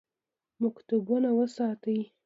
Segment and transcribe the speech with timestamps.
[0.61, 1.99] مکتبونه وساتئ